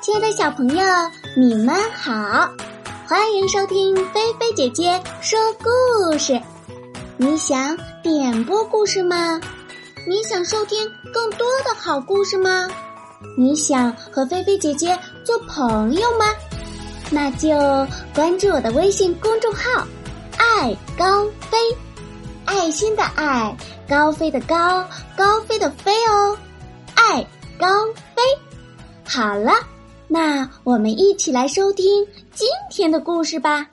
[0.00, 0.84] 亲爱的小朋友，
[1.36, 2.48] 你们好，
[3.06, 6.40] 欢迎收听菲菲姐姐说故事。
[7.16, 9.40] 你想点播故事吗？
[10.06, 12.68] 你想收听更多的好故事吗？
[13.36, 16.26] 你想和菲菲姐姐做朋友吗？
[17.10, 17.48] 那就
[18.14, 19.86] 关注我的微信公众号
[20.38, 21.58] “爱高飞”，
[22.46, 23.56] 爱心的爱，
[23.88, 26.38] 高飞的高，高飞的飞哦，
[26.94, 27.26] 爱
[27.58, 27.66] 高
[28.14, 28.22] 飞。
[29.14, 29.52] 好了，
[30.08, 33.68] 那我们一起来收听今天的故事吧。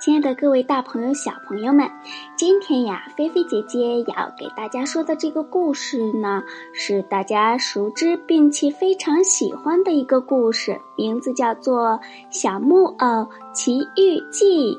[0.00, 1.88] 亲爱的各位大朋友、小朋友们，
[2.36, 11.90] 今天呀，菲菲姐姐要给大家说的这个故事呢，是大家熟知并且非常喜欢的一个故事，名字叫做
[12.30, 14.74] 《小木偶奇遇记》。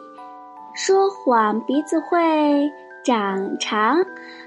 [0.74, 2.72] 说谎鼻子会
[3.04, 3.98] 长长。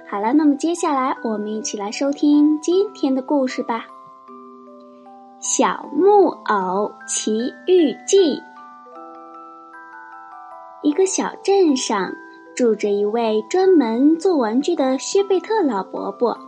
[0.08, 3.84] 好了，那么接下来我们一起来收听今天的故事吧，
[5.38, 8.36] 《小木偶奇遇记》。
[10.82, 12.10] 一个小镇上
[12.54, 16.38] 住着一位专门做玩具的薛贝特老伯伯。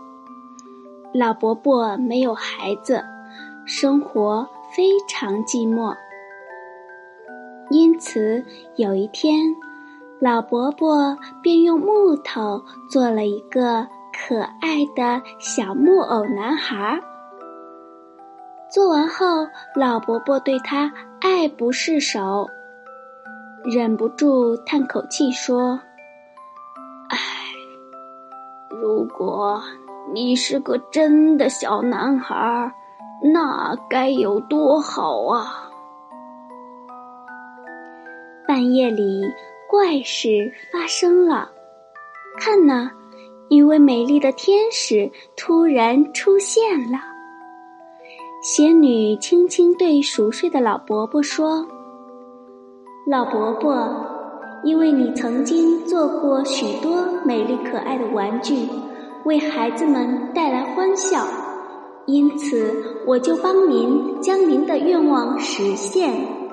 [1.12, 3.04] 老伯伯没有孩子，
[3.66, 5.94] 生活非常寂寞。
[7.70, 8.44] 因此，
[8.76, 9.40] 有一天，
[10.18, 16.98] 老伯伯便用木头做了一个可爱的小木偶男孩。
[18.70, 22.48] 做完后，老伯伯对他爱不释手。
[23.64, 25.78] 忍不住叹口气说
[27.10, 27.18] ：“唉，
[28.70, 29.60] 如果
[30.14, 32.72] 你是个真的小男孩，
[33.34, 35.68] 那该有多好啊！”
[38.48, 39.22] 半夜里，
[39.68, 41.50] 怪事发生了。
[42.38, 42.90] 看呐，
[43.48, 46.98] 一位美丽的天使突然出现了。
[48.42, 51.66] 仙女轻轻对熟睡的老伯伯说。
[53.08, 53.88] 老伯伯，
[54.64, 58.68] 因为你曾经做过许多美丽可爱的玩具，
[59.24, 61.24] 为孩子们带来欢笑，
[62.06, 66.45] 因此我就帮您将您的愿望实现。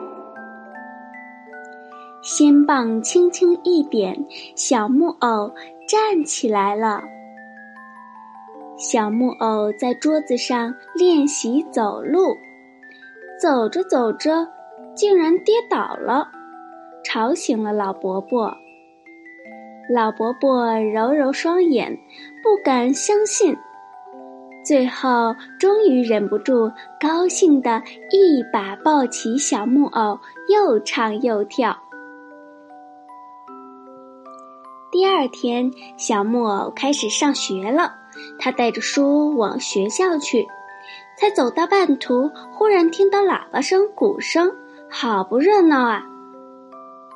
[2.24, 4.26] 仙棒轻轻一点，
[4.56, 5.52] 小木偶
[5.86, 7.04] 站起来了。
[8.78, 12.34] 小木偶在桌子上练习走路，
[13.42, 14.48] 走着走着，
[14.96, 16.30] 竟然跌倒了。
[17.04, 18.56] 吵醒了老伯伯。
[19.94, 21.92] 老伯伯揉揉双眼，
[22.42, 23.54] 不敢相信，
[24.64, 30.18] 最后终于忍不住，高兴的一把抱起小木偶，
[30.48, 31.78] 又唱又跳。
[35.03, 37.94] 第二天，小木偶开始上学了，
[38.40, 40.47] 他带着书往学校去，
[41.18, 44.56] 才走到半途，忽然听到喇叭声、鼓声，
[44.90, 46.06] 好不热闹啊！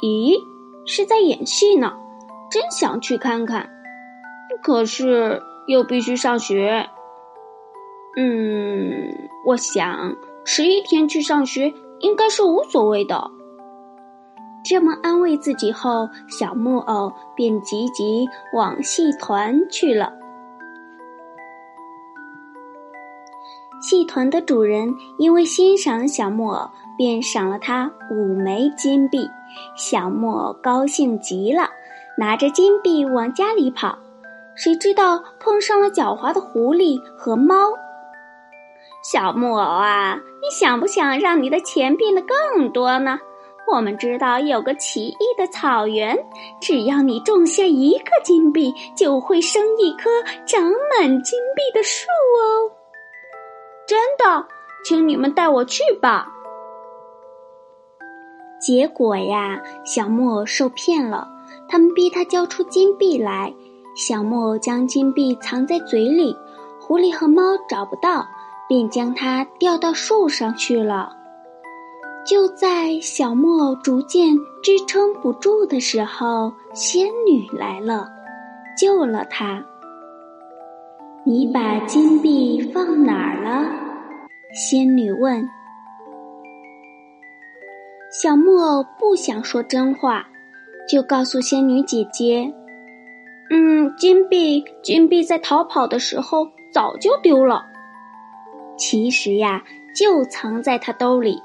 [0.02, 0.38] 咦，
[0.86, 1.94] 是在演戏呢，
[2.52, 3.70] 真想去看看，
[4.62, 6.90] 可是又必须上学。
[8.18, 13.32] 嗯，我想迟一天去上学应该是无所谓的。
[14.70, 20.12] 这么安慰自己后，小木偶便急急往戏团去了。
[23.80, 29.30] 戏团的主人因为欣赏小木偶，便赏了他五枚金币。
[29.78, 31.70] 小木偶高兴极了，
[32.18, 33.98] 拿着金币往家里跑，
[34.54, 37.56] 谁知道碰上了狡猾的狐狸和猫。
[39.02, 43.18] 小木偶啊，你想不想让你的钱变得更多呢？
[43.70, 46.18] 我们知道有个奇异的草原，
[46.62, 50.10] 只要你种下一个金币，就会生一棵
[50.46, 52.72] 长满金币的树哦。
[53.86, 54.48] 真的，
[54.86, 56.32] 请你们带我去吧。
[58.60, 61.28] 结果呀，小木偶受骗了，
[61.68, 63.54] 他们逼他交出金币来。
[63.96, 66.38] 小木偶将金币藏在嘴里，
[66.80, 68.26] 狐狸和猫找不到，
[68.70, 71.17] 便将它吊到树上去了。
[72.28, 78.06] 就在小木偶逐渐支撑不住的时候，仙女来了，
[78.78, 79.64] 救了他。
[81.24, 83.72] 你把金币放哪儿了？
[84.54, 85.48] 仙女问。
[88.12, 90.28] 小木偶不想说真话，
[90.90, 92.54] 就告诉仙女姐姐
[93.52, 97.66] ：“嗯，金币，金币在逃跑的时候早就丢了。
[98.78, 99.64] 其实呀，
[99.96, 101.42] 就藏在他兜里。”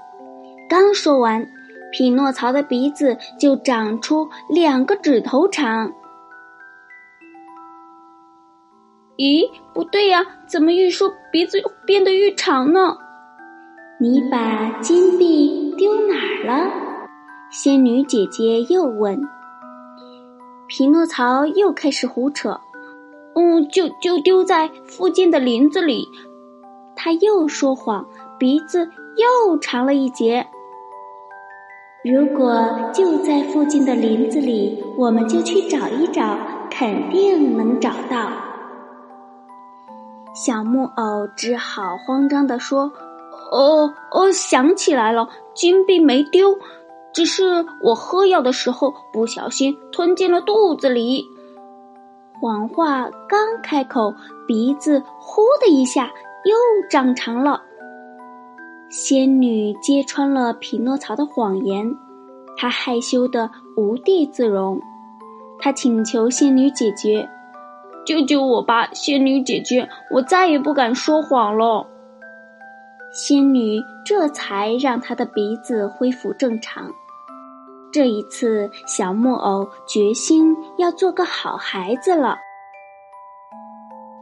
[0.73, 1.47] 刚说完，
[1.93, 5.93] 匹诺曹的鼻子就长出两个指头长。
[9.19, 12.97] 咦，不对呀，怎么越说鼻子变得越长呢？
[14.01, 16.71] 你把金币丢哪儿了？
[17.51, 19.21] 仙女姐姐又问。
[20.69, 22.59] 匹诺曹又开始胡扯，
[23.35, 26.09] 嗯，就就丢在附近的林子里。
[26.97, 28.07] 他又说谎，
[28.39, 30.47] 鼻子又长了一截。
[32.05, 36.37] 如果就在附近的林子里，我们就去找一找，
[36.69, 38.29] 肯定能找到。
[40.35, 42.91] 小木偶只好慌张地说
[43.53, 46.59] ：“哦哦，想起来了，金币没丢，
[47.13, 51.25] 只是我喝药的时候不小心吞进了肚子里。”
[52.41, 54.13] 谎话刚开口，
[54.49, 56.57] 鼻子呼的一下又
[56.91, 57.63] 长长了。
[58.93, 61.97] 仙女揭穿了匹诺曹的谎言，
[62.59, 64.79] 她害羞的无地自容，
[65.59, 67.27] 她请求仙女姐姐。
[68.05, 69.89] 救救我吧，仙女姐姐！
[70.11, 71.87] 我再也不敢说谎了。
[73.15, 76.93] 仙女这才让她的鼻子恢复正常。
[77.91, 82.37] 这一次，小木偶决心要做个好孩子了。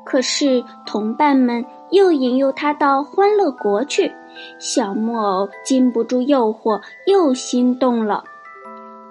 [0.04, 4.12] 可是，同伴们又引诱他到欢乐国去，
[4.58, 8.24] 小木偶禁不住诱惑，又心动了。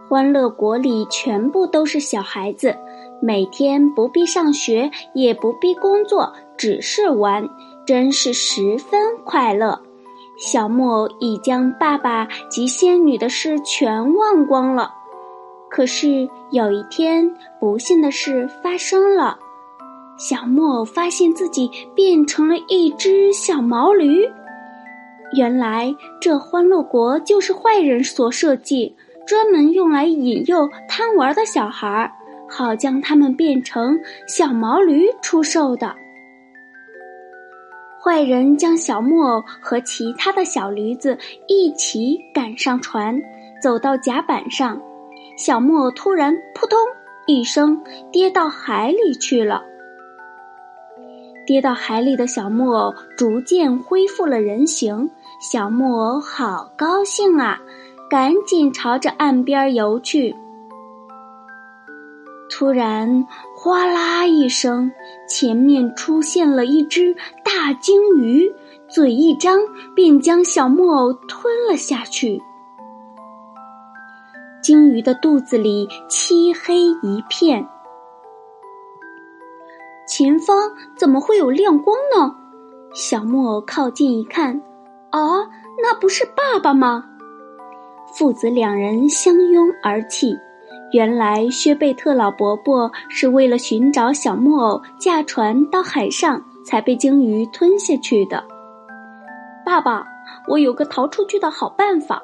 [0.08, 2.76] 欢乐国里全部都是小孩子。
[3.22, 7.48] 每天不必上学，也不必工作，只是玩，
[7.86, 9.78] 真是十分快乐。
[10.38, 14.94] 小木偶已将爸爸及仙女的事全忘光了。
[15.70, 17.30] 可是有一天，
[17.60, 19.38] 不幸的事发生了，
[20.20, 24.30] 小木偶发现自己变成了一只小毛驴。
[25.34, 28.94] 原来这欢乐国就是坏人所设计，
[29.26, 32.12] 专门用来引诱贪玩的小孩儿。
[32.52, 35.96] 好将它们变成小毛驴出售的。
[38.04, 41.16] 坏人将小木偶和其他的小驴子
[41.48, 43.22] 一起赶上船，
[43.62, 44.82] 走到甲板上，
[45.38, 46.80] 小木偶突然扑通
[47.28, 47.80] 一声
[48.12, 49.64] 跌到海里去了。
[51.50, 55.10] 跌到海里的小木偶逐渐恢复了人形，
[55.42, 57.60] 小木偶好高兴啊，
[58.08, 60.36] 赶紧朝着岸边游去。
[62.52, 63.26] 突然，
[63.58, 64.92] 哗啦一声，
[65.28, 68.48] 前面出现了一只大鲸鱼，
[68.88, 69.60] 嘴一张
[69.96, 72.40] 便将小木偶吞了下去。
[74.62, 77.68] 鲸鱼的肚子里漆黑一片，
[80.20, 82.36] 前方怎么会有亮光呢？
[82.94, 84.62] 小木偶靠近一看，
[85.12, 85.48] 啊，
[85.82, 87.06] 那不是爸爸吗？
[88.14, 90.38] 父子两人相拥而泣。
[90.92, 98.44] 原来薛贝特老伯伯是为了寻找小木偶，驾船到海上，才被鲸鱼吞下去的。
[99.66, 100.06] 爸爸，
[100.50, 102.22] 我有个逃出去的好办法。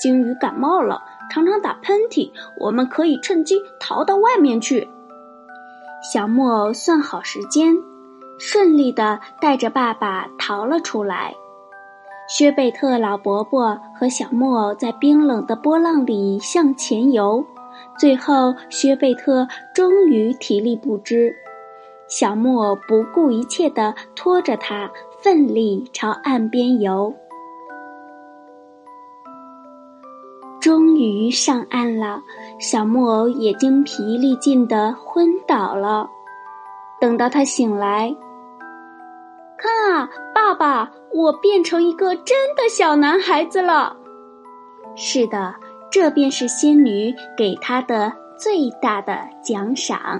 [0.00, 4.88] 鲸鱼感冒了，常常打喷嚏，我们可以趁机逃到外面去。
[6.12, 7.74] 小木偶算好时间，
[8.38, 11.34] 顺利的带着爸爸逃了出来。
[12.28, 17.46] 薛贝特老伯伯和小木偶在冰冷的波浪里向前游。
[17.98, 21.34] 最后，薛贝特终于体力不支，
[22.06, 24.90] 小木偶不顾一切地拖着他，
[25.22, 27.14] 奋力朝岸边游。
[30.64, 32.22] 终于上岸了，
[32.58, 36.08] 小木偶也精疲力尽的昏倒了。
[36.98, 38.16] 等到他醒来，
[39.58, 43.94] 看啊，爸爸，我变成一个真的小男孩子了。
[44.96, 45.54] 是的。
[45.90, 50.18] 这便是仙女给他的最大的奖赏。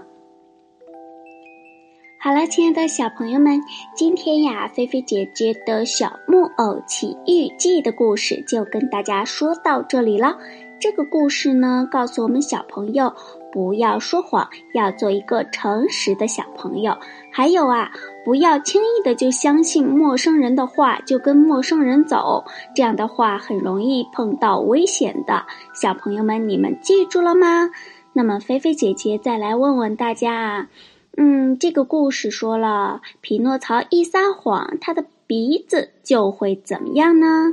[2.24, 3.60] 好了，亲爱的小朋友们，
[3.94, 10.38] 今天呀，菲菲姐姐的《小木偶奇遇记》的故事就跟大家说到这里了。
[10.80, 13.12] 这个故事呢，告诉我们小朋友
[13.52, 16.96] 不要说谎，要做一个诚实的小朋友。
[17.30, 17.90] 还有啊。
[18.24, 22.42] 不要轻易的就相信陌生人的话，就跟陌生人走，
[22.74, 25.44] 这样的话很容易碰到危险的。
[25.74, 27.68] 小朋友们，你们记住了吗？
[28.14, 30.68] 那么，菲菲姐姐再来问问大家啊，
[31.16, 37.52] 嗯，这个故事说了，匹诺曹一撒谎，他的鼻子就会怎么样呢？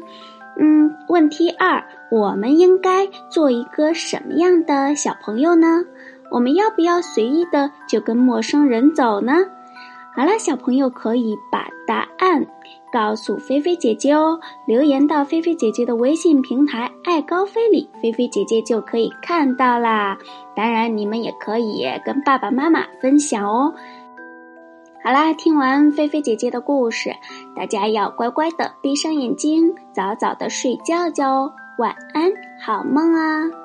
[0.59, 5.85] 嗯，问题二，我们应该做一个什么样的小朋友呢？
[6.31, 9.33] 我们要不要随意的就跟陌生人走呢？
[10.13, 12.45] 好了，小朋友可以把答案
[12.91, 20.17] 告诉菲菲姐姐哦，留言到菲菲姐姐的微信平台“爱高飞里”，菲菲姐姐就可以看到啦。
[20.53, 23.73] 当然，你们也可以跟爸爸妈妈分享哦。
[25.03, 27.11] 好啦，听完菲菲姐姐的故事，
[27.55, 31.53] 大家要乖乖的闭上眼睛，早早的睡觉觉哦。
[31.77, 33.60] 晚安，好梦啊！